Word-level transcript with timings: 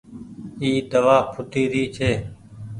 اي 0.61 0.69
دوآ 0.91 1.17
ڦوٽي 1.31 1.63
ري 1.71 1.83
ڇي۔ 1.95 2.11